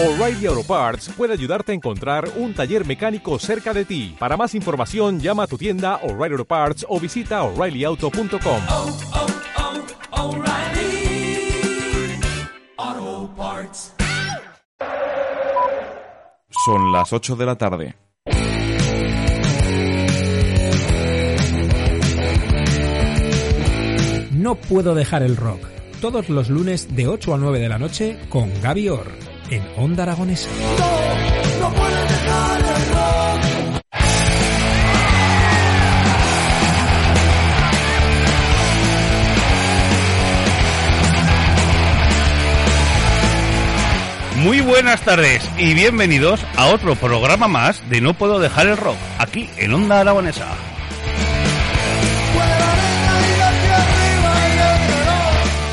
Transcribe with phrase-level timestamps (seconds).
[0.00, 4.14] O'Reilly Auto Parts puede ayudarte a encontrar un taller mecánico cerca de ti.
[4.16, 8.62] Para más información, llama a tu tienda O'Reilly Auto Parts o visita oreillyauto.com.
[8.68, 8.98] oh,
[12.76, 13.94] oh, Parts.
[16.64, 17.96] Son las 8 de la tarde.
[24.30, 25.60] No puedo dejar el rock.
[26.00, 30.02] Todos los lunes de 8 a 9 de la noche con Gaby Orr en Onda
[30.02, 30.50] Aragonesa.
[44.42, 48.96] Muy buenas tardes y bienvenidos a otro programa más de No Puedo Dejar el Rock,
[49.18, 50.46] aquí en Onda Aragonesa.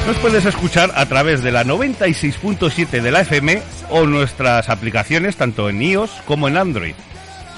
[0.05, 3.59] Nos puedes escuchar a través de la 96.7 de la FM
[3.90, 6.94] o nuestras aplicaciones tanto en iOS como en Android.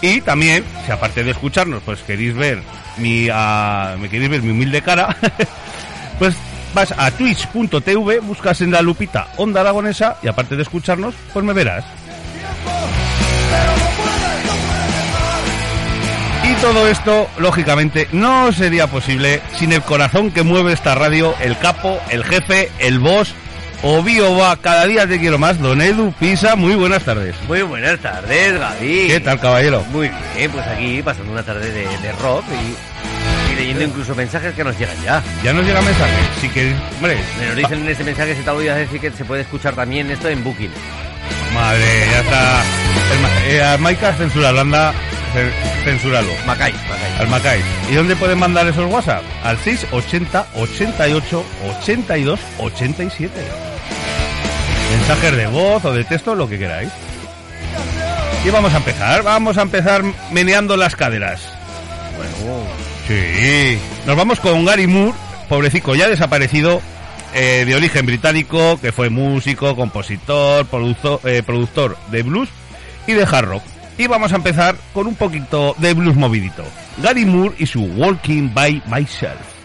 [0.01, 2.61] Y también, si aparte de escucharnos, pues queréis ver
[2.97, 5.17] mi, ah, me queréis ver mi humilde cara,
[6.19, 6.35] pues
[6.73, 11.51] vas a twitch.tv, buscas en la lupita Onda Aragonesa y aparte de escucharnos, pues me
[11.51, 11.83] verás.
[16.61, 21.99] Todo esto, lógicamente, no sería posible sin el corazón que mueve esta radio, el capo,
[22.09, 23.33] el jefe, el boss,
[23.83, 24.03] o
[24.35, 27.35] va cada día te quiero más, don Edu Pisa, muy buenas tardes.
[27.47, 29.07] Muy buenas tardes, Gaby.
[29.07, 29.83] ¿Qué tal, caballero?
[29.91, 34.53] Muy bien, pues aquí pasando una tarde de, de rock y, y leyendo incluso mensajes
[34.55, 35.21] que nos llegan ya.
[35.43, 38.49] Ya nos llega mensaje, si queréis, hombre, Me nos dicen en ese mensaje, se te
[38.49, 40.71] olvida decir que se puede escuchar también esto en Booking.
[41.53, 42.63] madre, ya está.
[43.45, 44.91] El, eh, a Maika censura, anda,
[45.83, 46.29] censúralo.
[46.45, 47.11] Macay, Macay.
[47.19, 47.61] Al Macay.
[47.91, 49.23] ¿Y dónde pueden mandar esos WhatsApp?
[49.43, 51.43] Al 680 88
[51.81, 53.33] 82 87.
[54.91, 56.89] Mensajes de voz o de texto, lo que queráis.
[58.45, 61.41] Y vamos a empezar, vamos a empezar meneando las caderas.
[62.15, 62.63] Bueno,
[63.07, 63.77] Sí.
[64.05, 65.17] Nos vamos con Gary Moore,
[65.49, 66.81] pobrecico ya desaparecido,
[67.33, 72.49] eh, de origen británico, que fue músico, compositor, produzo- eh, productor de blues
[73.05, 73.63] y de hard rock.
[73.97, 76.63] Y vamos a empezar con un poquito de blues movidito.
[77.01, 79.56] Gary Moore y su Walking by Myself.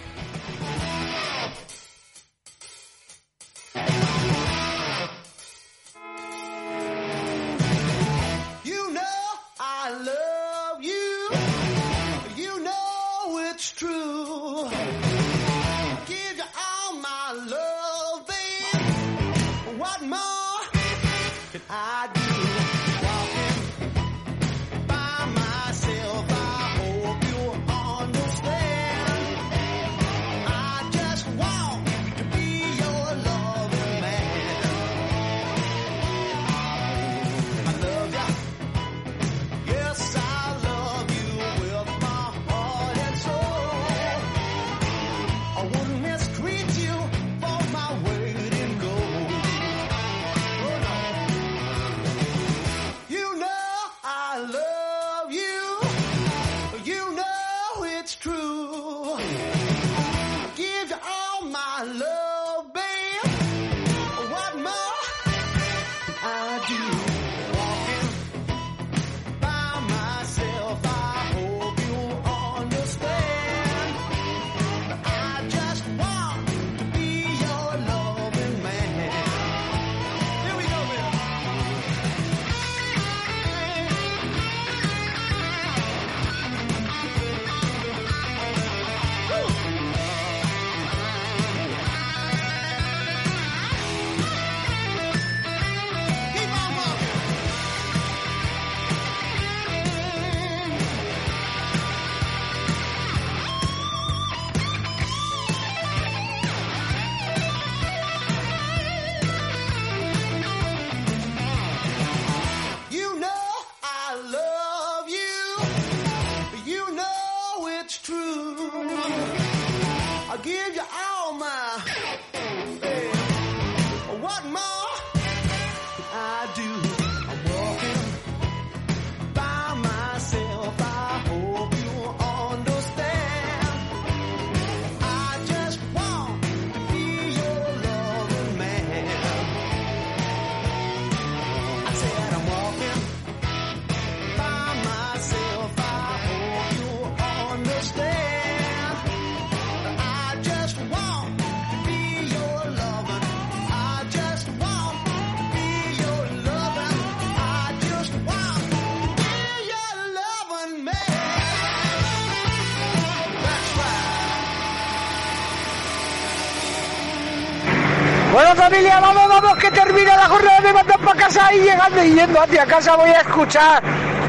[168.82, 172.40] Familia, vamos, vamos, que termina la jornada de mandar para casa y llegando y yendo
[172.40, 173.80] hacia casa voy a escuchar.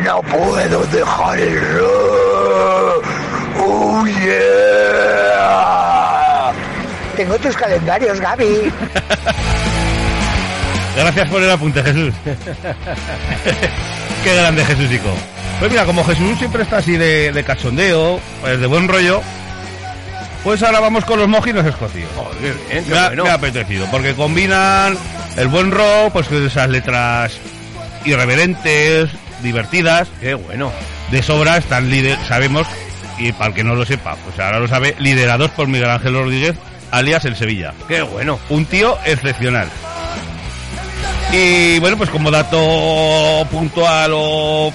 [0.03, 3.05] No puedo dejar el rock.
[3.59, 4.44] Oh yeah.
[7.15, 8.71] Tengo tus calendarios, Gaby.
[10.95, 12.13] Gracias por el apunte, Jesús.
[14.23, 15.09] Qué grande Jesúsico.
[15.59, 19.21] Pues mira, como Jesús siempre está así de, de cachondeo, pues de buen rollo,
[20.44, 22.10] pues ahora vamos con los mojinos escocidos.
[22.16, 23.24] Joder, bien, qué me, ha, bueno.
[23.24, 24.98] me ha apetecido, porque combinan
[25.38, 27.40] el buen rock, pues con esas letras
[28.06, 29.10] irreverentes,
[29.42, 30.72] divertidas, Qué bueno.
[31.12, 32.68] de sobra están lider sabemos,
[33.18, 36.13] y para el que no lo sepa, pues ahora lo sabe, liderados por Miguel Ángel
[36.13, 36.56] Rodríguez,
[36.92, 37.74] alias el Sevilla.
[37.88, 38.39] Qué bueno.
[38.50, 39.69] Un tío excepcional.
[41.31, 44.72] Y bueno, pues como dato puntual o,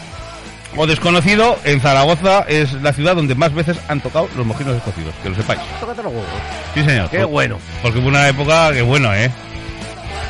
[0.76, 5.14] o desconocido, en Zaragoza es la ciudad donde más veces han tocado los mojinos escocidos,
[5.22, 5.60] que lo sepáis.
[5.80, 6.28] Tócate los huevos.
[6.74, 7.08] Sí, señor.
[7.10, 7.58] Qué Por- bueno.
[7.82, 9.30] Porque hubo una época que bueno, ¿eh?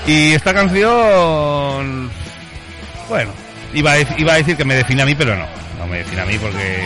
[0.07, 2.11] Y esta canción...
[3.09, 3.31] Bueno,
[3.75, 5.47] iba a, iba a decir que me define a mí, pero no.
[5.79, 6.85] No me define a mí porque...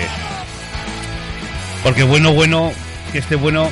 [1.83, 2.73] Porque bueno, bueno,
[3.13, 3.69] que esté bueno...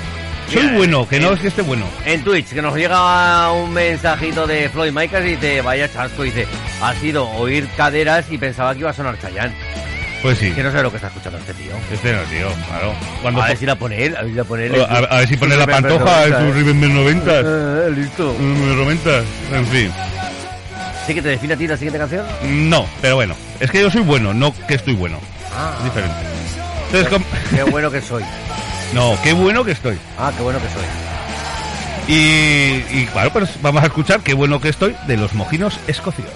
[0.52, 1.86] Soy bueno, que no eh, es que esté bueno.
[2.04, 6.46] En Twitch, que nos llega un mensajito de Floyd Micas y dice, vaya chasco, dice,
[6.82, 9.54] ha sido oír caderas y pensaba que iba a sonar Chayanne.
[10.22, 10.50] Pues sí.
[10.50, 11.72] Que no sé lo que está escuchando este tío.
[11.90, 12.92] Este no, tío, claro.
[13.22, 14.86] Cuando A ver si la pone él, a ver si la pone él.
[14.88, 17.40] a, ver si pone la pantoja en sus Remember 90.
[17.40, 18.34] Eh, listo.
[18.38, 19.18] Remember 90.
[19.54, 19.92] En fin.
[21.06, 22.26] ¿Sí que te define a ti la siguiente canción?
[22.68, 23.34] No, pero bueno.
[23.60, 25.18] Es que yo soy bueno, no que estoy bueno.
[25.56, 26.16] Ah, Es diferente.
[26.86, 27.24] Entonces, com-
[27.56, 28.22] qué bueno que soy.
[28.94, 29.98] No, qué bueno que estoy.
[30.18, 30.84] Ah, qué bueno que soy.
[32.08, 36.32] Y, y claro, pues vamos a escuchar qué bueno que estoy de los mojinos escocidos.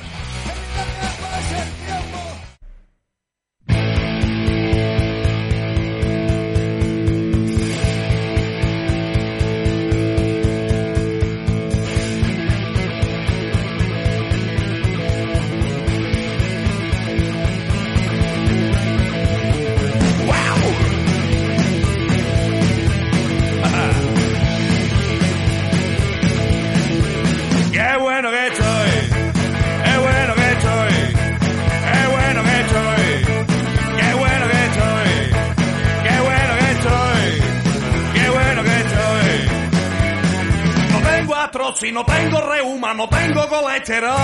[41.74, 44.14] Artrosis, no tengo reuma, no tengo colesterol,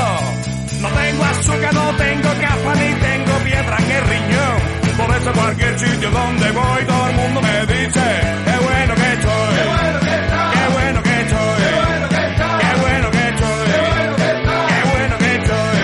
[0.80, 4.80] no tengo azúcar, no tengo capa ni tengo piedra en el riñón.
[4.96, 9.54] Por eso cualquier sitio donde voy todo el mundo me dice, qué bueno que estoy,
[9.56, 12.60] qué bueno que estoy, qué bueno que estoy.
[12.60, 15.78] Qué bueno que estoy, qué bueno que estoy,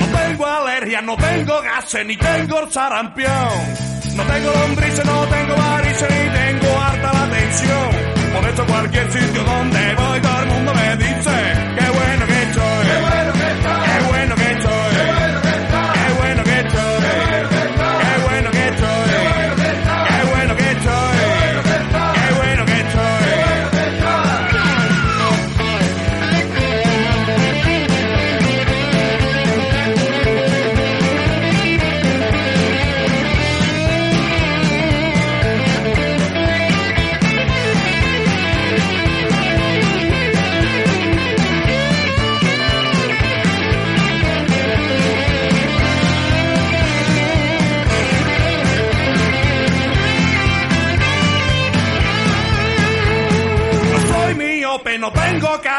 [0.00, 3.91] No tengo alergia, no tengo gases, ni tengo sarampión.
[4.16, 7.90] No tengo lombrices, no tengo varices, ni tengo harta la tensión.
[8.34, 11.36] Por eso cualquier sitio donde voy todo el mundo me dice,
[11.78, 13.41] qué bueno que estoy, qué bueno que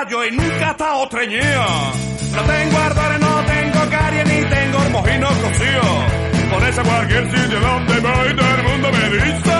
[0.03, 1.65] callo y nunca he estado treñido.
[2.35, 6.51] No tengo ardores, no tengo caries ni tengo mojino cocido.
[6.51, 9.53] Por eso cualquier sitio donde voy todo el mundo me dice.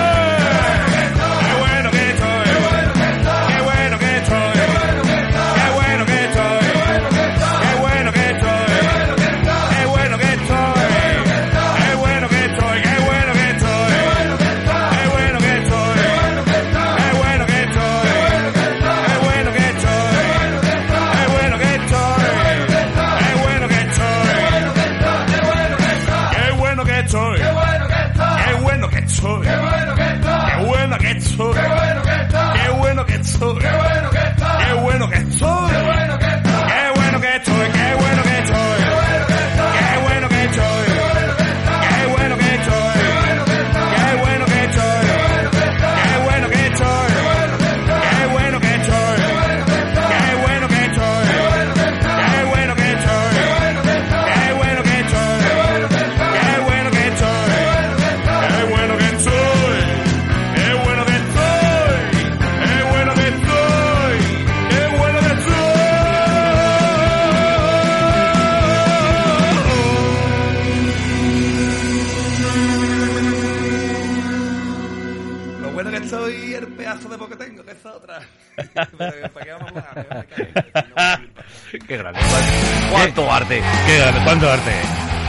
[84.34, 84.72] Cuánto arte.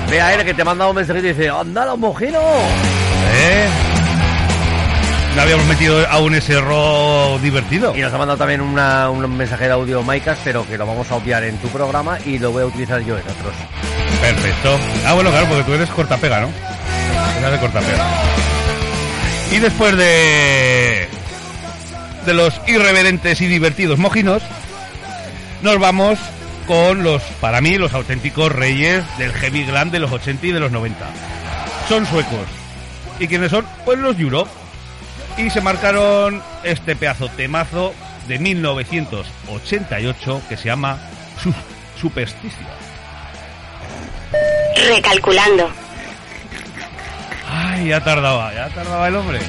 [0.10, 2.42] Ve a él que te manda un mensajito y dice, ¡anda los mojinos!
[2.42, 3.68] ¿Eh?
[5.36, 7.96] No habíamos metido aún ese ro divertido.
[7.96, 11.12] Y nos ha mandado también una- un mensaje de audio Maicas, pero que lo vamos
[11.12, 13.54] a obviar en tu programa y lo voy a utilizar yo en otros.
[14.22, 14.80] Perfecto.
[15.06, 16.50] Ah, bueno, claro, porque tú eres cortapega, ¿no?
[17.40, 18.06] Eres de cortapega.
[19.52, 21.10] Y después de
[22.26, 24.42] de los irreverentes y divertidos mojinos,
[25.62, 26.18] nos vamos
[26.68, 30.60] con los, para mí, los auténticos reyes del heavy glam de los 80 y de
[30.60, 31.06] los 90.
[31.88, 32.46] Son suecos.
[33.20, 33.66] ¿Y quiénes son?
[33.86, 34.50] Pues los Europe.
[35.38, 37.94] Y se marcaron este pedazo temazo
[38.28, 40.98] de 1988 que se llama
[41.42, 41.54] Su-
[42.00, 42.66] Superstition.
[44.88, 45.70] Recalculando.
[47.48, 49.40] Ay, ya tardaba, ya tardaba el hombre.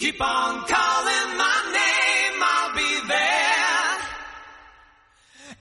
[0.00, 3.98] Keep on calling my name, I'll be there.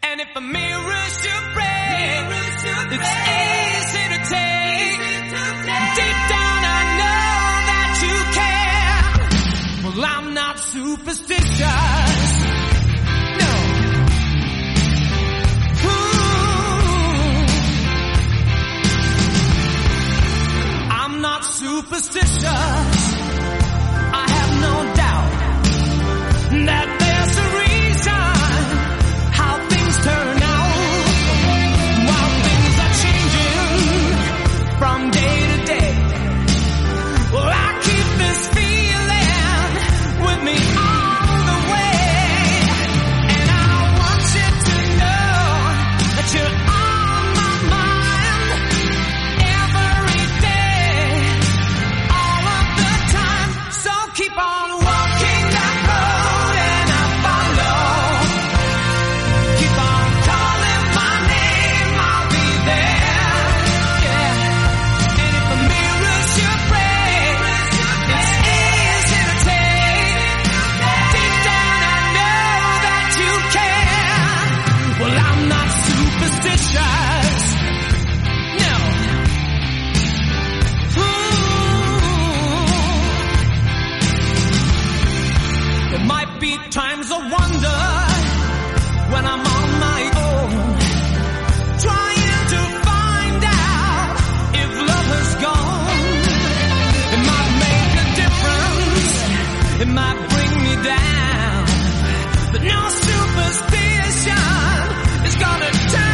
[0.04, 2.64] And if a mirror should break, it's
[3.44, 5.00] easy to take.
[6.00, 7.28] Deep down I know
[7.70, 9.04] that you care.
[9.84, 12.32] Well, I'm not superstitious.
[13.42, 13.54] No.
[15.84, 16.16] Ooh.
[20.96, 22.99] I'm not superstitious.
[100.84, 101.66] Down.
[102.52, 104.36] But no superstition
[105.26, 106.09] is gonna turn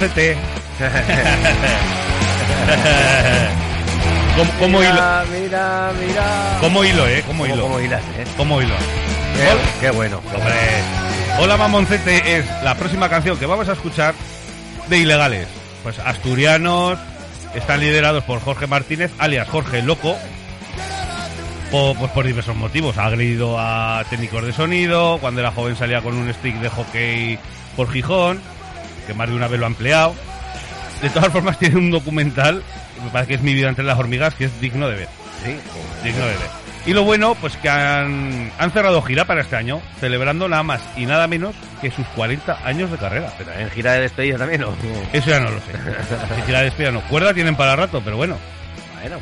[0.00, 0.36] mamoncete.
[4.58, 5.02] ¿Cómo, hilo?
[5.30, 5.92] mira.
[6.60, 7.22] ¿Cómo hilo, eh?
[7.26, 7.62] ¿Cómo ¿Cómo, hilo?
[7.64, 8.24] cómo hilas, eh?
[8.36, 8.74] ¿Cómo hilo?
[9.36, 9.48] Qué,
[9.80, 10.20] qué bueno.
[10.34, 10.54] Hombre,
[11.38, 14.14] Hola Mamoncete es la próxima canción que vamos a escuchar
[14.88, 15.48] de Ilegales.
[15.82, 16.98] Pues asturianos,
[17.54, 20.16] están liderados por Jorge Martínez, alias Jorge Loco,
[21.70, 22.96] pues por diversos motivos.
[22.96, 27.38] Ha agredido a técnicos de sonido, cuando era joven salía con un stick de hockey
[27.76, 28.40] por Gijón,
[29.10, 30.14] que más de una vez lo ha empleado.
[31.02, 32.62] De todas formas tiene un documental,
[33.02, 35.08] me parece que es Mi vida entre las hormigas, que es digno de ver.
[35.44, 35.56] Sí,
[36.04, 36.60] Digno de ver.
[36.86, 40.80] Y lo bueno, pues que han, han cerrado gira para este año, celebrando nada más
[40.96, 43.32] y nada menos que sus 40 años de carrera.
[43.36, 44.74] pero en gira de despedida también, ¿no?
[45.12, 45.72] Eso ya no lo sé.
[46.36, 47.00] Si gira de despedida no.
[47.02, 48.36] Cuerda tienen para rato, pero bueno.
[49.00, 49.16] Bueno,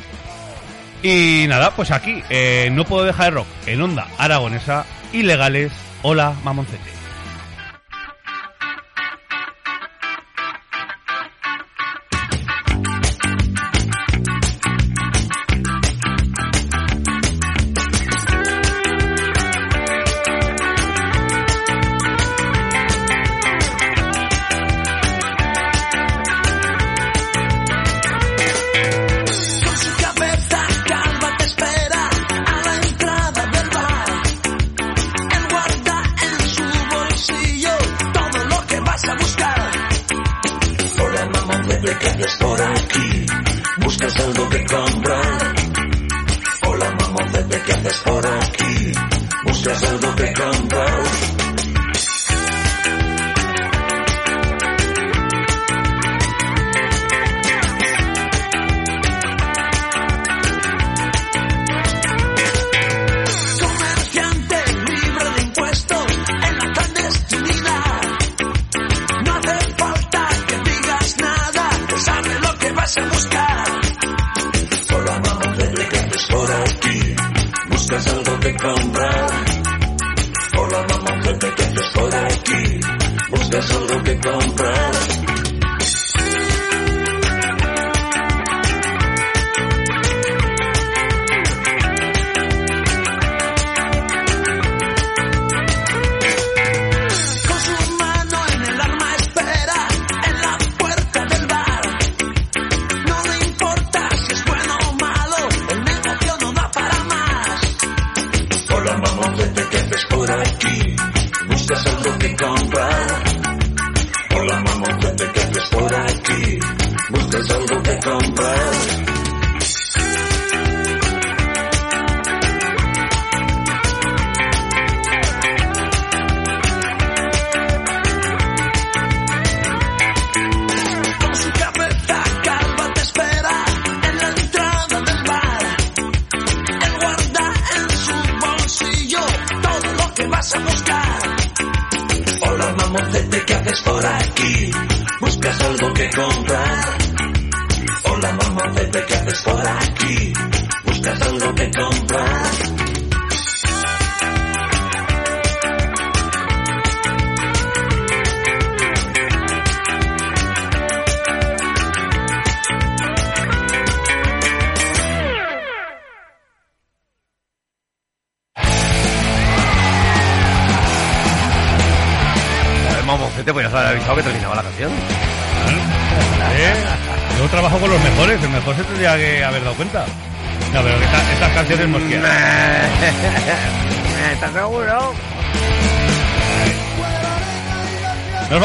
[1.01, 6.33] Y nada, pues aquí, eh, no puedo dejar el rock en onda aragonesa, ilegales, hola
[6.43, 6.98] mamoncete.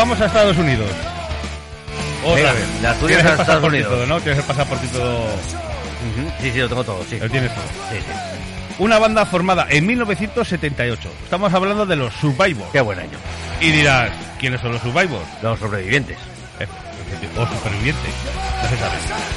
[0.05, 0.91] Vamos a Estados Unidos.
[2.25, 2.83] Otra Venga, vez.
[2.83, 3.91] de Asturias Tienes a Estados Unidos.
[3.93, 4.21] todo, ¿no?
[4.21, 5.25] Tienes el pasaporte todo.
[5.25, 7.19] Ujú, Sí, sí, lo tengo todo, sí.
[7.19, 7.65] Lo tienes todo.
[7.91, 8.13] Sí, sí.
[8.79, 11.09] Una banda formada en 1978.
[11.25, 12.71] Estamos hablando de los Survivors.
[12.73, 13.17] Qué buen año.
[13.61, 15.25] Y dirás, ¿quiénes son los Survivors?
[15.43, 16.19] Los sobrevivientes.
[16.61, 16.67] Eh,
[17.39, 18.11] O supervivientes.
[18.63, 18.97] No se sabe.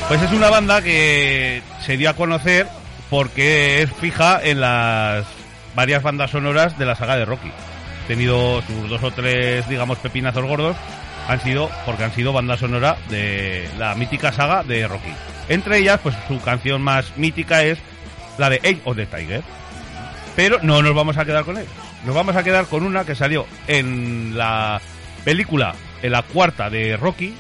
[0.10, 2.68] Pues es una banda que se dio a conocer
[3.10, 5.26] porque es fija en las
[5.76, 7.52] varias bandas sonoras de la saga de Rocky.
[8.08, 10.78] Tenido sus dos o tres, digamos, pepinazos gordos.
[11.28, 15.12] Han sido, porque han sido banda sonora de la mítica saga de Rocky.
[15.50, 17.80] Entre ellas, pues su canción más mítica es
[18.38, 19.44] la de Age of the Tiger.
[20.36, 21.66] Pero no nos vamos a quedar con él.
[22.06, 24.80] Nos vamos a quedar con una que salió en la
[25.26, 27.34] película, en la cuarta de Rocky,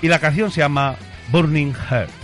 [0.00, 0.96] y la canción se llama
[1.28, 2.21] Burning Heart.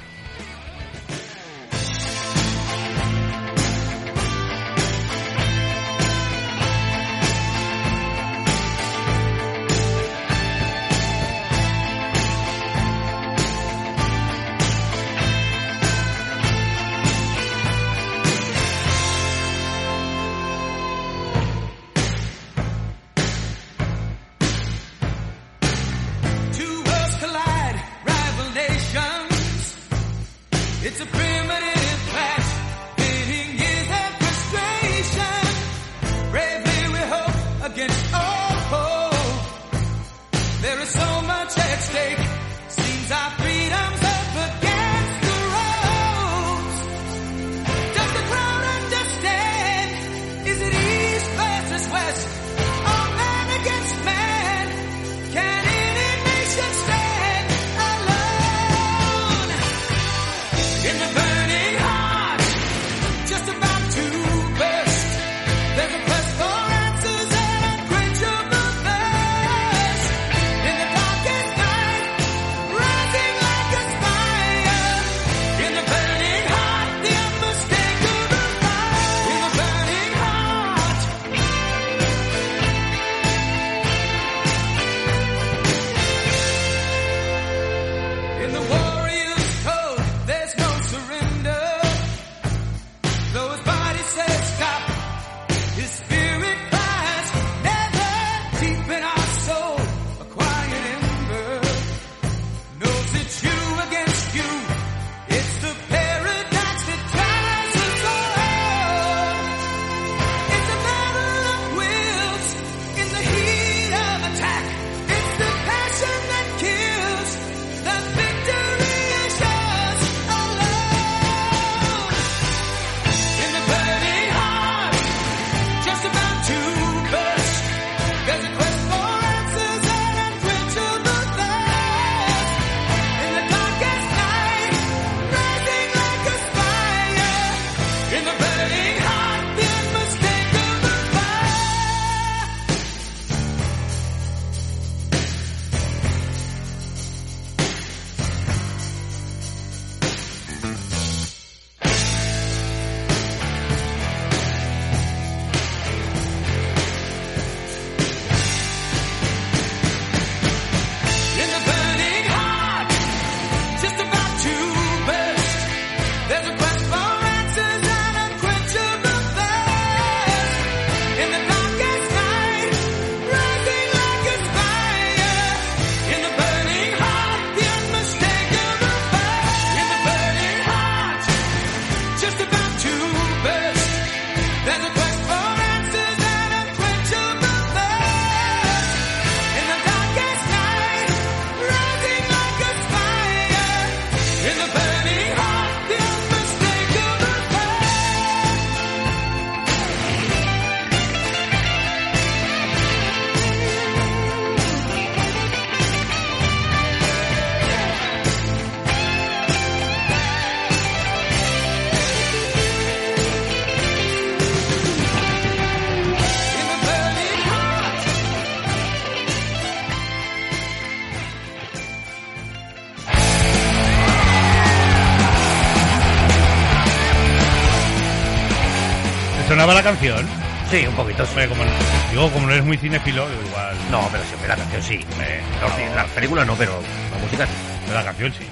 [229.48, 230.26] Sonaba la canción?
[230.70, 231.24] Sí, un poquito.
[231.24, 231.30] sí.
[231.32, 231.62] Hombre, como,
[232.10, 233.76] digo, como no eres muy cinéfilo, igual.
[233.90, 234.94] No, pero siempre la canción sí.
[235.20, 236.80] Eh, No, la película no, pero
[237.12, 237.92] la música sí.
[237.92, 238.46] La canción sí.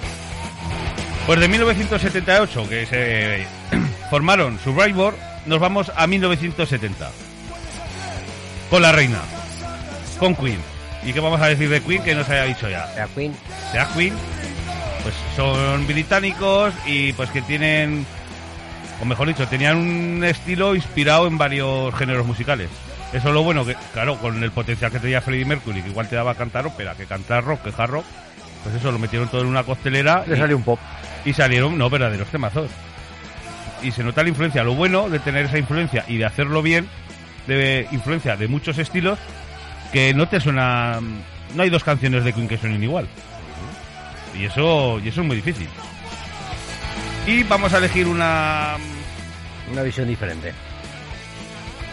[1.27, 3.47] Pues de 1978, que se
[4.11, 7.11] formaron Survivor, nos vamos a 1970.
[8.71, 9.19] Con la reina.
[10.19, 10.59] Con Queen.
[11.05, 12.89] ¿Y qué vamos a decir de Queen que no se haya dicho ya?
[12.97, 13.33] La Queen.
[13.71, 14.15] Sea Queen,
[15.03, 18.07] pues son británicos y pues que tienen,
[19.01, 22.69] o mejor dicho, tenían un estilo inspirado en varios géneros musicales.
[23.13, 26.09] Eso es lo bueno, que claro, con el potencial que tenía Freddie Mercury, que igual
[26.09, 28.05] te daba a cantar ópera, que cantar rock, que hard rock,
[28.63, 30.81] pues eso lo metieron todo en una costelera Le y, salió un pop.
[31.25, 32.71] y salieron, no, verdaderos temazos.
[33.83, 36.89] Y se nota la influencia, lo bueno de tener esa influencia y de hacerlo bien,
[37.47, 39.19] de influencia de muchos estilos,
[39.93, 40.99] que no te suena,
[41.55, 43.07] no hay dos canciones de Queen que suenen igual.
[44.37, 45.69] Y eso, y eso es muy difícil.
[47.27, 48.77] Y vamos a elegir una...
[49.73, 50.53] Una visión diferente.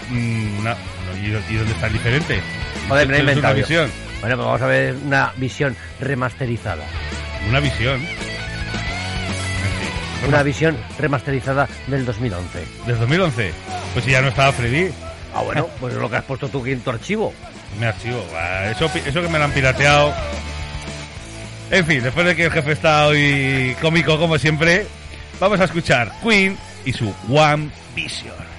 [0.10, 0.76] mm, una-
[1.22, 2.40] ¿y, dónde está el diferente?
[2.88, 3.90] Joder, me he inventado una visión.
[4.22, 6.84] Bueno, pues vamos a ver una visión remasterizada.
[7.50, 8.00] Una visión.
[10.28, 12.60] Una visión remasterizada del 2011.
[12.86, 13.54] ¿Desde 2011?
[13.94, 14.90] Pues si ya no estaba Freddy.
[15.36, 17.34] Ah, bueno, pues es lo que has puesto tú aquí en tu archivo.
[17.80, 18.24] Me archivo.
[18.70, 20.14] Eso, eso que me lo han pirateado.
[21.72, 24.86] En fin, después de que el jefe está hoy cómico como siempre,
[25.44, 28.53] vamos a escuchar Queen y su One Vision.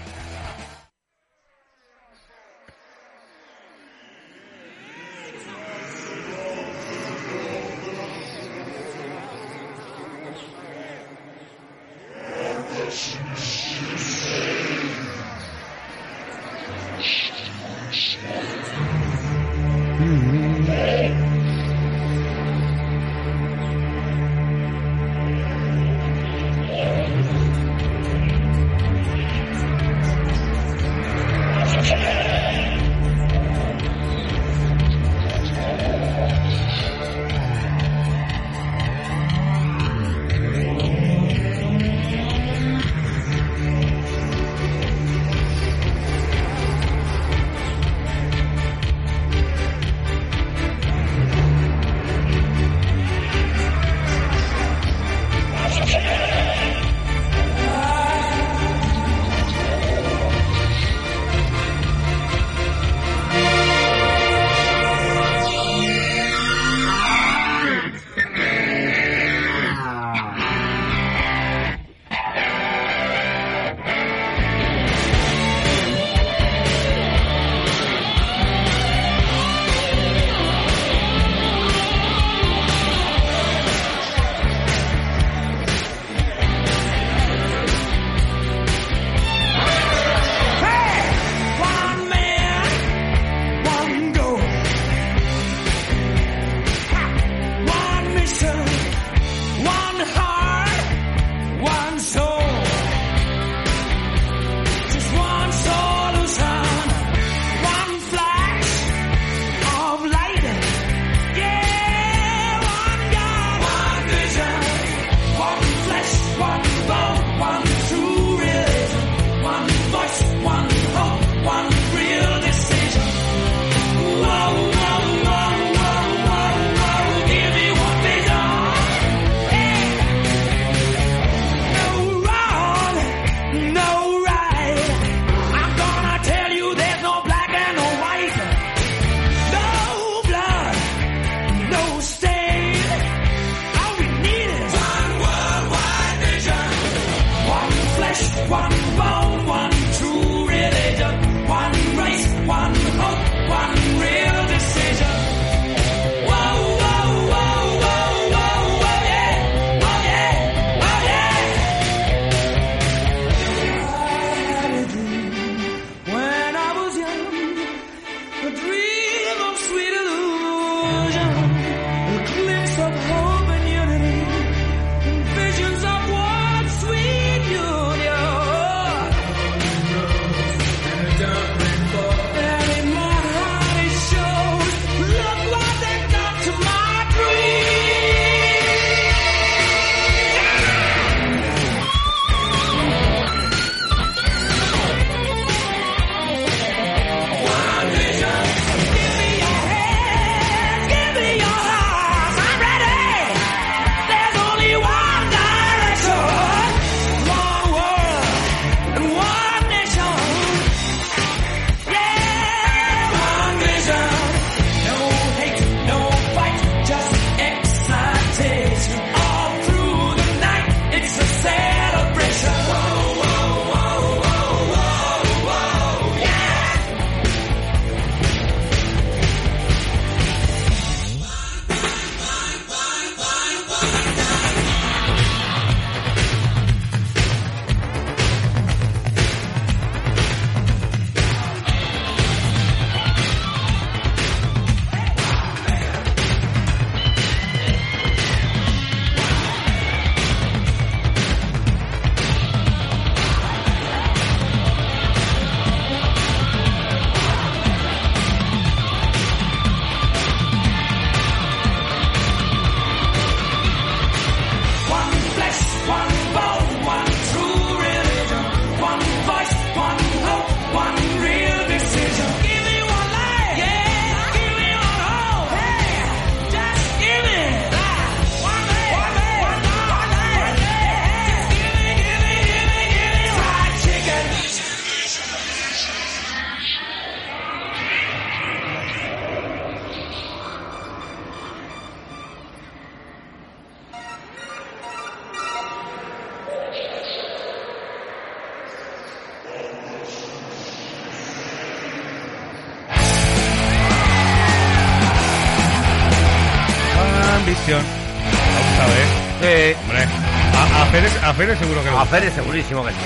[312.15, 312.97] Fere segurísimo que sí.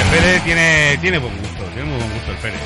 [0.00, 2.56] El Fere tiene, tiene buen gusto, tiene muy buen gusto el Fere.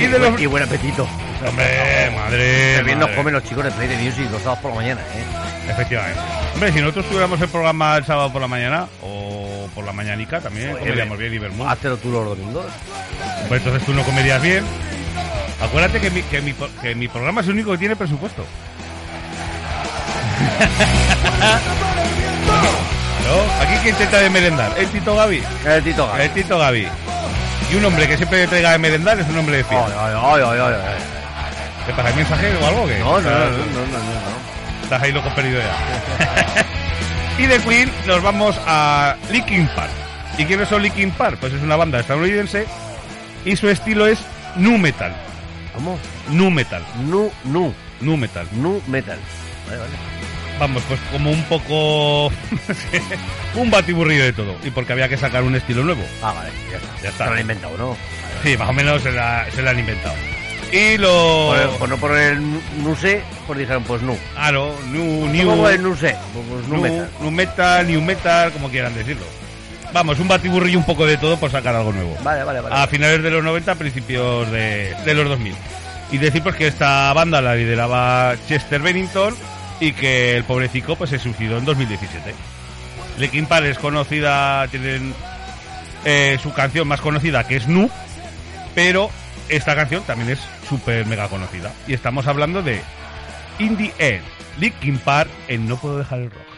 [0.00, 0.38] Y de los...
[0.38, 1.08] Y buen apetito.
[1.48, 4.72] Hombre, madre, Qué bien nos comen los chicos de Play the Music los sábados por
[4.72, 5.70] la mañana, ¿eh?
[5.70, 6.20] Efectivamente.
[6.52, 10.42] Hombre, si nosotros tuviéramos el programa el sábado por la mañana o por la mañanica
[10.42, 10.80] también Joder.
[10.80, 11.66] comeríamos bien y Bermud.
[11.66, 12.66] Háztelo tú los domingos.
[13.48, 14.62] Pues entonces tú no comerías bien.
[15.62, 18.44] Acuérdate que mi, que, mi, que mi programa es el único que tiene presupuesto.
[23.60, 25.42] Aquí quien intenta de merendar, el Tito Gaby.
[25.66, 26.22] El Tito Gaby.
[26.22, 26.88] El Tito Gaby.
[27.70, 29.80] Y un hombre que siempre traiga de merendar es un hombre de fiel.
[29.80, 31.84] Ay, ay, ay, ay, ay, ay.
[31.86, 32.08] ¿Qué pasa?
[32.08, 32.86] ¿Hay mensaje o algo?
[32.86, 34.82] que No, no, no, no, no, no, no.
[34.84, 36.64] Estás ahí loco perdido ya.
[37.42, 39.90] y de Queen nos vamos a Linkin Park.
[40.38, 41.38] ¿Y quiénes son Linkin Park?
[41.40, 42.66] Pues es una banda estadounidense
[43.44, 44.18] y su estilo es
[44.56, 45.14] nu metal.
[45.74, 45.98] ¿Cómo?
[46.30, 46.82] Nu metal.
[47.04, 48.46] Nu, nu, Nu metal.
[48.52, 49.18] nu metal.
[49.66, 49.92] Vale, vale.
[50.58, 52.26] Vamos, pues como un poco...
[53.54, 54.56] un batiburrillo de todo.
[54.64, 56.02] Y porque había que sacar un estilo nuevo.
[56.22, 57.02] Ah, vale, ya está.
[57.02, 57.24] Ya está.
[57.24, 57.96] Se lo han inventado, ¿no?
[58.42, 60.14] Sí, más o menos se la, se la han inventado.
[60.72, 61.48] Y lo...
[61.48, 64.18] Por, el- por no poner el nu, nu sé, pues dijeron, pues nu.
[64.34, 66.14] Claro, nu, new, ¿Cómo es nu sé?
[66.34, 67.08] Pues, pues nu nu, metal.
[67.20, 69.24] nu metal, new metal, como quieran decirlo.
[69.94, 72.14] Vamos, un batiburrillo un poco de todo por sacar algo nuevo.
[72.22, 72.74] Vale, vale, vale.
[72.74, 75.54] a finales de los 90, principios de, de los 2000.
[76.10, 79.34] Y decir pues que esta banda la lideraba Chester Bennington
[79.80, 82.34] y que el pobrecito pues se suicidó en 2017.
[83.18, 85.14] Linkin Park es conocida, tienen
[86.04, 87.90] eh, su canción más conocida que es Nu,
[88.74, 89.10] pero
[89.48, 91.72] esta canción también es súper mega conocida.
[91.86, 92.80] Y estamos hablando de
[93.58, 94.24] In the End,
[94.58, 96.57] Linkin Park en No Puedo Dejar el Rock.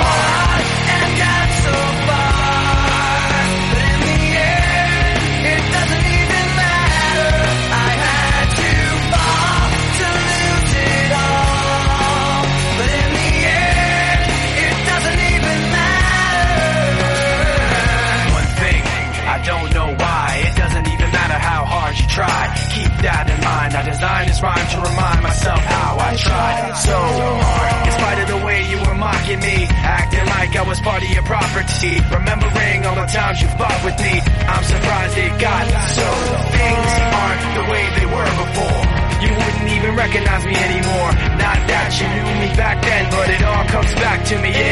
[33.85, 34.15] with me,
[34.49, 36.07] I'm surprised it got so.
[36.57, 36.91] Things
[37.21, 38.81] aren't the way they were before.
[39.21, 41.09] You wouldn't even recognize me anymore.
[41.37, 44.70] Not that you knew me back then, but it all comes back to me in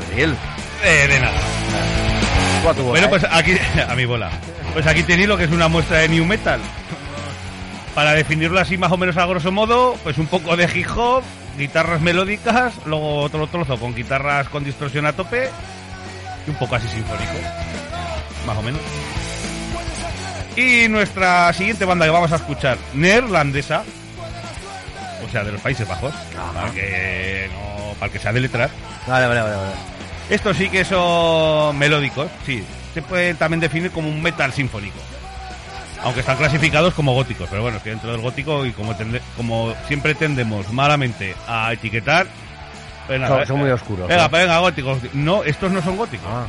[0.00, 0.34] Gabriel?
[0.84, 1.40] Eh, de nada.
[2.62, 3.56] Tú a tu bola, Bueno, pues aquí,
[3.88, 4.30] a mi bola.
[4.72, 6.60] Pues aquí tenéis lo que es una muestra de New Metal.
[7.94, 11.24] Para definirlo así más o menos a grosso modo, pues un poco de hip hop,
[11.56, 15.50] guitarras melódicas, luego otro trozo con guitarras con distorsión a tope
[16.46, 17.32] y un poco así sinfónico.
[18.46, 18.80] Más o menos.
[20.54, 23.82] Y nuestra siguiente banda que vamos a escuchar, neerlandesa,
[25.26, 26.14] o sea, de los Países Bajos,
[26.54, 28.70] para que, no, para que sea de letras.
[29.06, 29.56] Vale, vale, vale.
[29.56, 29.72] vale.
[30.30, 32.62] Estos sí que son melódicos, sí.
[32.94, 34.98] Se pueden también definir como un metal sinfónico.
[36.02, 39.20] Aunque están clasificados como góticos, pero bueno, es que dentro del gótico y como, tende-
[39.36, 42.26] como siempre tendemos malamente a etiquetar...
[43.06, 44.30] pues nada, Son- son muy oscuros, Venga, ¿no?
[44.30, 44.98] pues venga, góticos.
[45.14, 46.26] No, estos no son góticos.
[46.30, 46.46] Ah,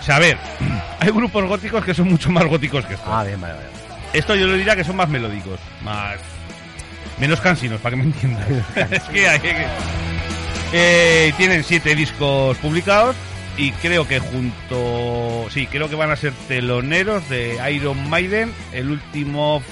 [0.00, 0.36] O sea, a ver,
[1.00, 3.08] hay grupos góticos que son mucho más góticos que estos.
[3.12, 3.66] ah, bien, vale, vale.
[4.12, 6.16] Esto yo le diría que son más melódicos, más...
[7.18, 8.64] Menos cansinos, para que me entiendan.
[8.90, 9.66] es que hay que...
[10.76, 13.14] Eh, tienen siete discos publicados
[13.56, 15.46] y creo que junto...
[15.50, 19.62] Sí, creo que van a ser teloneros de Iron Maiden el último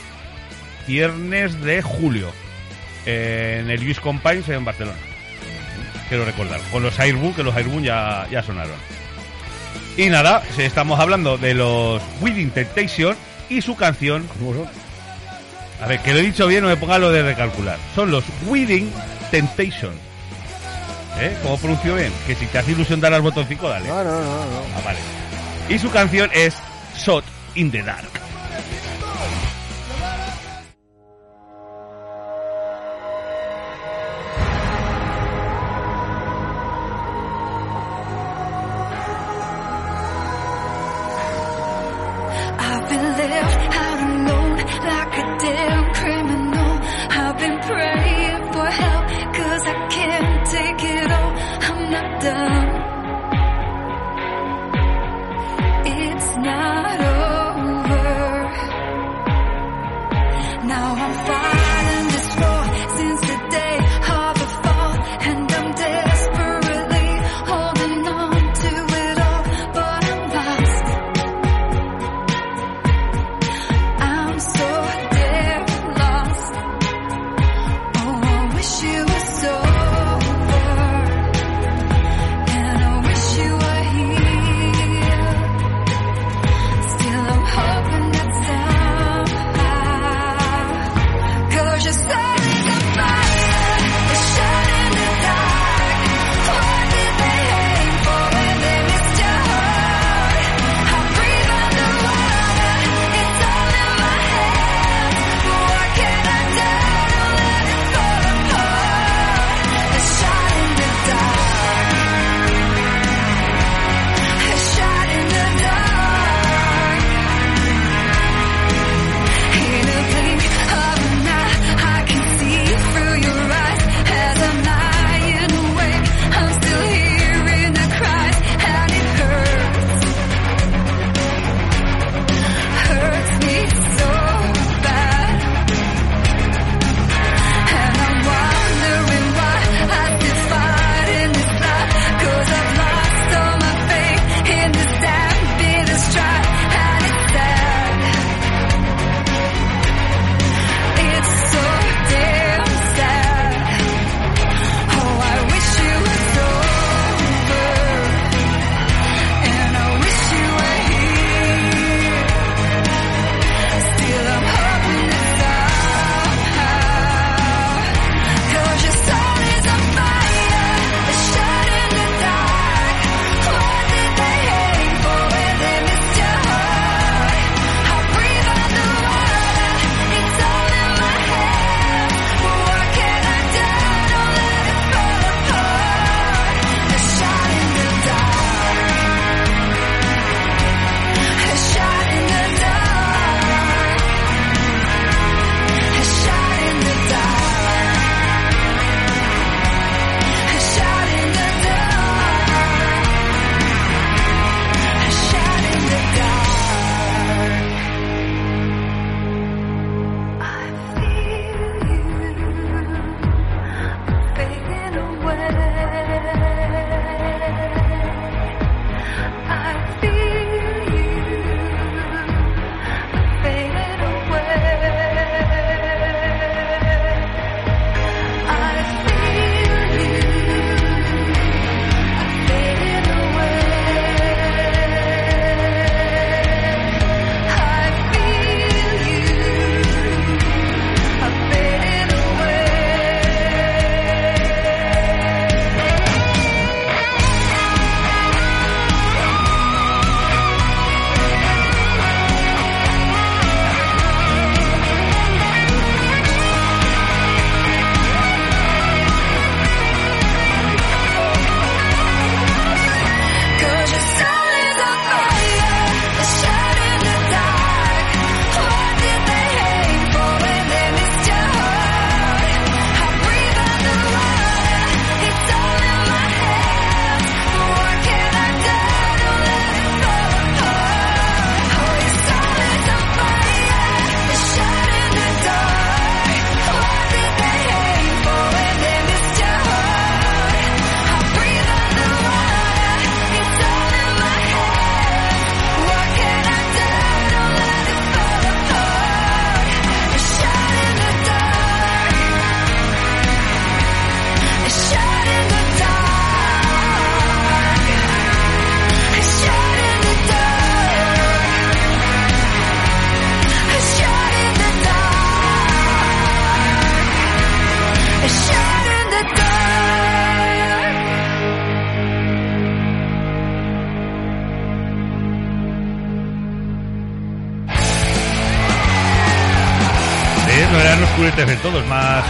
[0.87, 2.31] viernes de julio
[3.05, 4.97] eh, en el Luis Compines en Barcelona.
[6.09, 6.61] Quiero recordar.
[6.71, 8.77] Con los Airbook, que los Airbook ya, ya sonaron.
[9.97, 13.17] Y nada, estamos hablando de los Within Temptation
[13.49, 14.25] y su canción.
[15.83, 17.81] A ver, que lo he dicho bien, no me ponga lo de recalcular.
[17.97, 18.93] Son los Within
[19.33, 20.12] Temptation.
[21.19, 21.37] ¿Eh?
[21.43, 22.13] ¿Cómo pronuncio bien?
[22.27, 23.89] Que si te hace ilusión dar al botoncito, dale.
[23.89, 24.63] No, no, no, no.
[24.77, 24.99] Ah, vale.
[25.69, 26.55] Y su canción es
[26.97, 28.22] Shot in the Dark.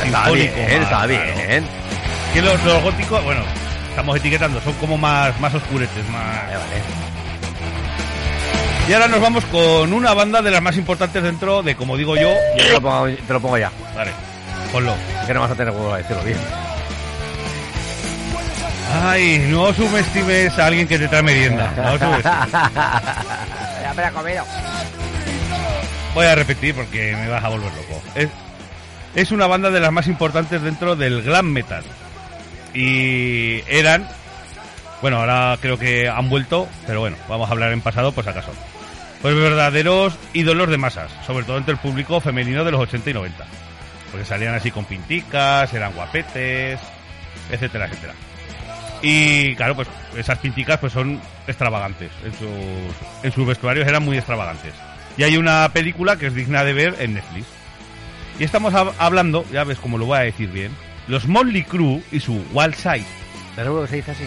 [0.05, 0.55] Está sinfónico.
[0.55, 1.09] bien, más- está claro.
[1.49, 1.65] bien.
[2.35, 3.43] Que los, los góticos, bueno,
[3.91, 6.43] estamos etiquetando, son como más, más oscuretes, más...
[8.89, 12.17] Y ahora nos vamos con una banda de las más importantes dentro de, como digo
[12.17, 12.33] yo...
[12.57, 13.71] Yo te lo pongo, te lo pongo ya.
[13.95, 14.11] Vale,
[14.73, 14.95] ponlo.
[15.21, 16.39] Es que no vas a tener huevo a decirlo bien.
[19.05, 21.73] Ay, no subestimes a alguien que te trae merienda.
[21.77, 22.51] No subestimes.
[22.53, 24.45] ya me la he comido.
[26.15, 28.03] Voy a repetir porque me vas a volver loco.
[28.15, 28.29] Es,
[29.15, 31.85] es una banda de las más importantes dentro del glam metal.
[32.75, 34.09] Y eran...
[35.01, 38.53] Bueno, ahora creo que han vuelto, pero bueno, vamos a hablar en pasado si acaso.
[39.21, 43.15] Pues verdaderos ídolos de masas, sobre todo entre el público femenino de los 80 y
[43.15, 43.45] 90.
[44.11, 46.79] Porque salían así con pinticas, eran guapetes,
[47.51, 48.15] etcétera, etcétera.
[49.03, 52.11] Y claro, pues esas pinticas pues son extravagantes.
[52.39, 54.75] Sus, en sus vestuarios eran muy extravagantes.
[55.17, 57.47] Y hay una película que es digna de ver en Netflix.
[58.39, 60.73] Y estamos hab- hablando, ya ves cómo lo voy a decir bien,
[61.09, 63.05] los Motley Crue y su Wild Side.
[63.55, 64.25] ¿Seguro que se dice así?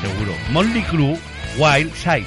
[0.00, 0.32] Seguro.
[0.50, 1.18] Motley Crue
[1.58, 2.26] Wild Side.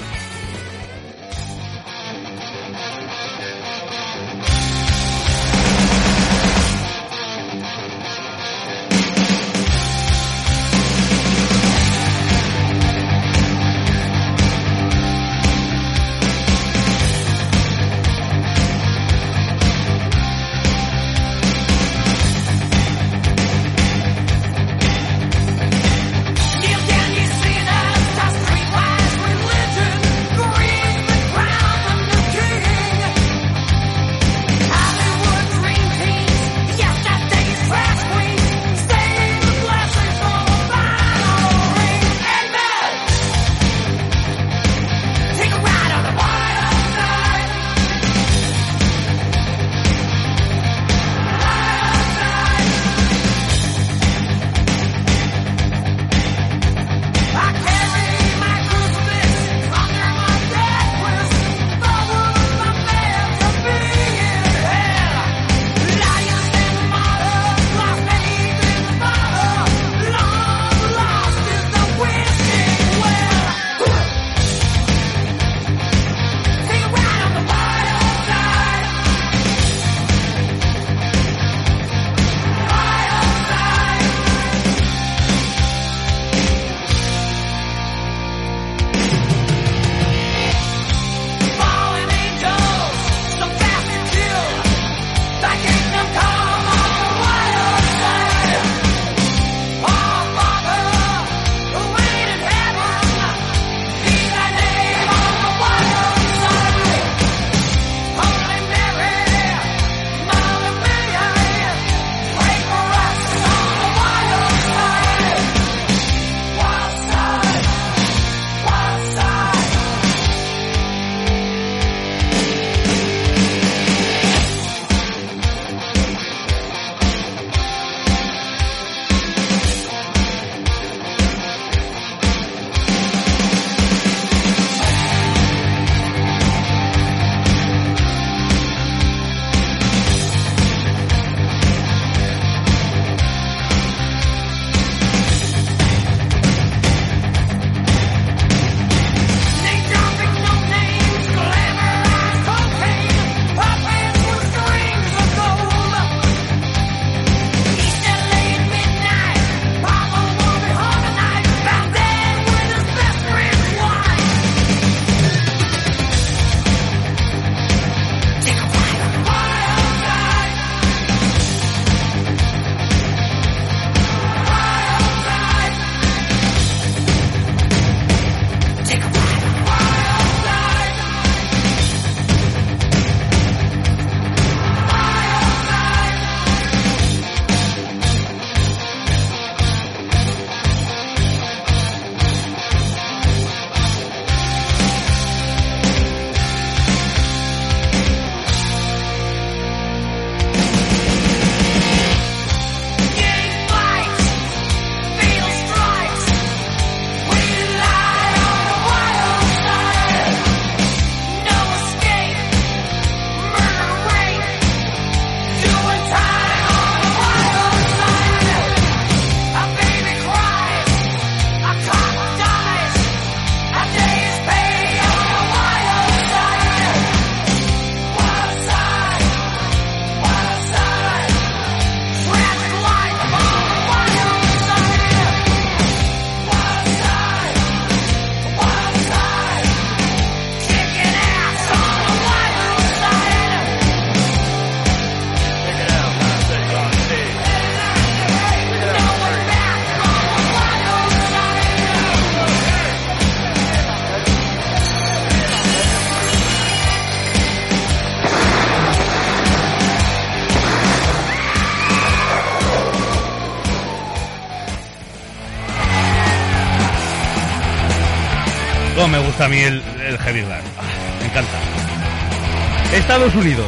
[269.44, 270.60] Gusta a mí el, el heavy glam.
[270.78, 270.82] Ah,
[271.20, 272.96] me encanta.
[272.96, 273.66] Estados Unidos.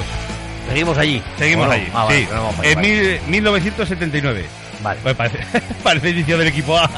[0.69, 1.23] Seguimos allí.
[1.39, 1.93] Seguimos Bueno, allí.
[1.95, 2.27] ah, sí.
[2.31, 2.89] vale, en vale.
[2.89, 4.47] mil- 1979.
[4.83, 5.01] Vale.
[5.03, 5.39] Pues parece,
[5.83, 6.91] parece inicio del equipo A.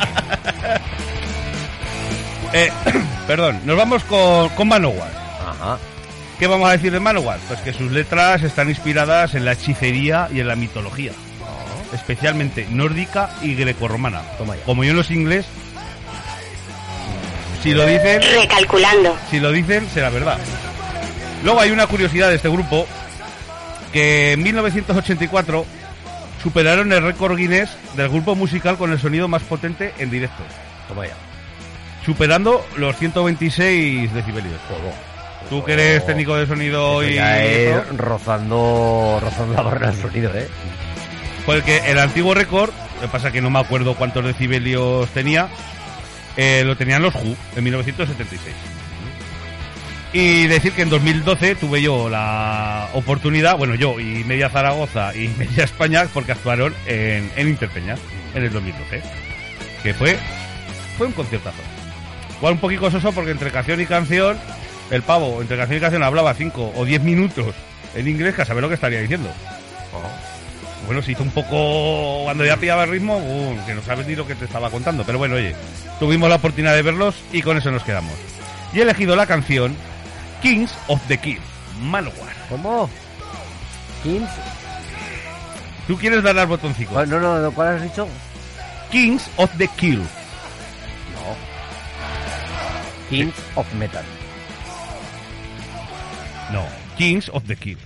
[2.53, 2.71] Eh,
[3.27, 5.11] perdón, nos vamos con, con Manowar.
[5.47, 5.79] Ajá.
[6.39, 7.39] ¿Qué vamos a decir de Manowar?
[7.49, 11.13] Pues que sus letras están inspiradas en la hechicería y en la mitología.
[11.93, 14.21] Especialmente nórdica y grecorromana.
[14.39, 14.63] Toma ya.
[14.65, 15.47] Como yo en los inglés,
[17.69, 19.17] si lo dicen, Recalculando.
[19.31, 20.39] si lo dicen, será verdad.
[21.45, 22.87] Luego hay una curiosidad de este grupo,
[23.93, 25.65] que en 1984
[26.43, 30.43] superaron el récord Guinness del grupo musical con el sonido más potente en directo,
[30.89, 31.15] Toma ya.
[32.07, 34.61] superando los 126 decibelios.
[35.51, 37.15] Tú que eres técnico de sonido Eso y...
[37.15, 40.49] ya es eso, rozando, rozando la barrera del sonido, ¿eh?
[41.47, 45.49] Porque el antiguo récord, lo que pasa que no me acuerdo cuántos decibelios tenía,
[46.39, 48.55] eh, lo tenían los Who en 1976.
[50.13, 55.29] Y decir que en 2012 tuve yo la oportunidad, bueno, yo y media Zaragoza y
[55.39, 57.97] media España, porque actuaron en, en Interpeña
[58.35, 59.03] en el 2012.
[59.83, 60.17] Que fue,
[60.97, 61.61] fue un conciertazo.
[62.39, 64.39] Igual un poquito soso porque entre canción y canción,
[64.93, 67.53] el pavo, entre canción y canción hablaba 5 o 10 minutos
[67.97, 69.29] en inglés, que a saber lo que estaría diciendo.
[70.89, 72.23] Bueno, se hizo un poco.
[72.25, 75.05] Cuando ya pillaba el ritmo, uh, que no sabes ni lo que te estaba contando.
[75.05, 75.55] Pero bueno, oye,
[76.01, 78.15] tuvimos la oportunidad de verlos y con eso nos quedamos.
[78.73, 79.77] Y he elegido la canción
[80.41, 81.41] Kings of the Kill,
[81.83, 82.33] Manowar.
[82.49, 82.89] ¿Cómo?
[84.03, 84.31] Kings.
[85.87, 86.91] ¿Tú quieres dar al botoncito?
[86.91, 88.09] ¿Cuál- No, no, no, ¿cuál has dicho?
[88.91, 90.03] Kings of the Kill.
[93.11, 94.05] Kings of Metal.
[96.53, 96.65] No,
[96.97, 97.79] Kings of the Kill.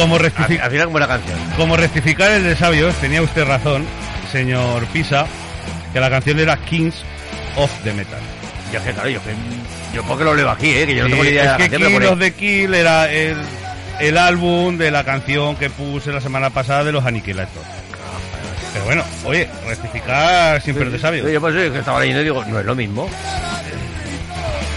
[0.00, 0.64] Como rectificar...
[0.64, 1.38] al final, como la canción.
[1.56, 3.84] Como rectificar el de sabios, tenía usted razón,
[4.32, 5.26] señor Pisa,
[5.92, 7.02] que la canción era Kings
[7.56, 8.18] of the Metal.
[8.72, 9.20] Yo es que, claro, yo,
[9.94, 10.86] yo porque lo leo aquí, ¿eh?
[10.86, 12.32] Que yo no Sí, tengo ni idea de la es que canción, King of the
[12.34, 13.36] Kill era el,
[13.98, 17.62] el álbum de la canción que puse la semana pasada de los Aniquilator.
[18.72, 21.26] Pero bueno, oye, rectificar siempre es de sabios.
[21.26, 23.08] Sí, Yo pues sí, que estaba leyendo y digo, no es lo mismo.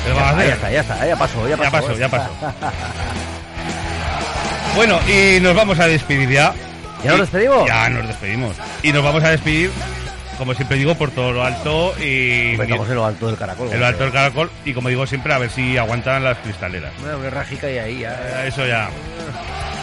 [0.03, 1.88] ¿Qué le Ya está, ya está, ya está, ya pasó, ya Ya pasó.
[1.88, 2.30] pasó, ya pasó.
[4.76, 6.53] Bueno, y nos vamos a despedir ya.
[7.03, 7.67] ¿Ya nos despedimos?
[7.67, 8.55] Ya nos despedimos.
[8.82, 9.69] Y nos vamos a despedir,
[10.38, 12.53] como siempre digo, por todo lo alto y...
[12.53, 13.69] Estamos en lo alto del caracol.
[13.71, 16.91] en lo alto del caracol y como digo siempre, a ver si aguantan las cristaleras.
[17.01, 18.13] Una rajica y ahí, ya.
[18.13, 18.89] Eh, Eso ya.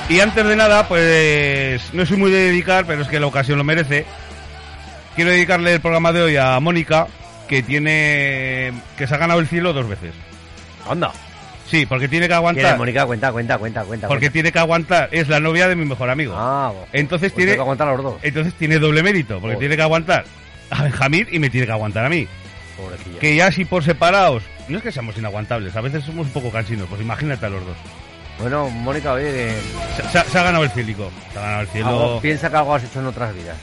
[0.08, 3.58] Y antes de nada, pues no soy muy de dedicar, pero es que la ocasión
[3.58, 4.06] lo merece.
[5.14, 7.06] Quiero dedicarle el programa de hoy a Mónica,
[7.48, 10.12] que tiene que se ha ganado el cielo dos veces.
[10.88, 11.12] Anda.
[11.70, 12.78] Sí, porque tiene que ¿Quién es, aguantar.
[12.78, 13.06] Mónica?
[13.06, 14.08] Cuenta, cuenta, cuenta, cuenta.
[14.08, 14.32] Porque cuenta.
[14.32, 15.08] tiene que aguantar.
[15.12, 16.34] Es la novia de mi mejor amigo.
[16.36, 18.14] Ah, Entonces pues tiene que aguantar a los dos.
[18.22, 20.24] entonces tiene doble mérito, porque tiene que aguantar
[20.70, 22.26] a Benjamín y me tiene que aguantar a mí.
[22.76, 23.18] Pobrecilla.
[23.20, 26.50] Que ya si por separados, no es que seamos inaguantables, a veces somos un poco
[26.50, 27.76] cansinos, pues imagínate a los dos.
[28.40, 29.54] Bueno, Mónica, oye, que
[30.02, 31.10] Se, se ha- se ha ganado el cielico.
[31.32, 31.88] Se ha ganado el cielo.
[31.88, 33.56] algo- piensa que algo has hecho en otras vidas.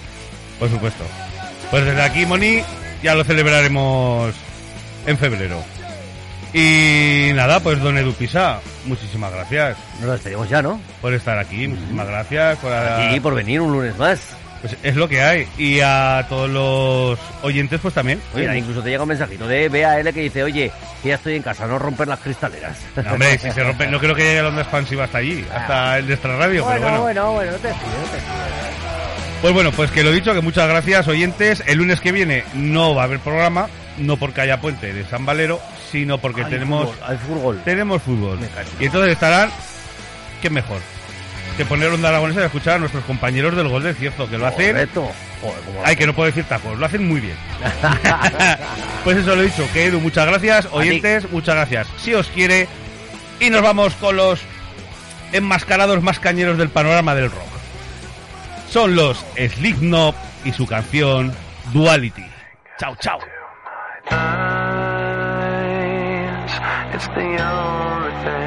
[0.60, 1.04] Por supuesto.
[1.72, 2.62] Pues desde aquí, Moni,
[3.04, 4.34] ya lo celebraremos
[5.08, 5.62] en febrero.
[6.54, 10.80] Y nada, pues don Edu Pisa, muchísimas gracias Nos despedimos ya, ¿no?
[11.02, 12.72] por estar aquí, muchísimas gracias por,
[13.14, 14.20] Y por venir un lunes más.
[14.62, 15.48] pues es lo que hay.
[15.58, 18.20] Y a todos los oyentes, pues también.
[18.34, 20.72] Mira, incluso te llega un mensajito de BAL que dice, oye,
[21.04, 22.78] que ya estoy en casa, no romper las cristaleras.
[22.96, 25.98] No, hombre, si se rompe, no creo que llegue la onda expansiva hasta allí, hasta
[26.00, 27.04] el de extra radio, bueno, pero bueno.
[27.04, 28.58] bueno, bueno, no te no te.
[29.42, 31.62] Pues bueno, pues que lo dicho, que muchas gracias oyentes.
[31.68, 33.68] El lunes que viene no va a haber programa,
[33.98, 35.62] no porque haya puente de San Valero,
[35.92, 37.62] sino porque Hay tenemos fútbol, hay fútbol.
[37.64, 38.40] tenemos fútbol.
[38.80, 39.50] Y entonces estarán,
[40.42, 40.80] ¿qué mejor?
[41.56, 44.46] Que poner onda aragonesa y escuchar a nuestros compañeros del gol del cierto, que lo
[44.46, 44.74] hacen...
[44.74, 45.12] Correcto.
[45.42, 47.36] Joder, Ay, que no puedo decir tacos, lo hacen muy bien.
[49.04, 50.68] pues eso lo he dicho, que Edu, muchas gracias.
[50.72, 51.88] Oyentes, muchas gracias.
[51.98, 52.68] Si os quiere,
[53.40, 54.40] y nos vamos con los
[55.32, 57.48] enmascarados más cañeros del panorama del rock.
[58.70, 61.34] Son los Slipknot y su canción
[61.72, 62.26] Duality.
[62.80, 63.20] Chao, chao.
[66.94, 68.47] It's the only thing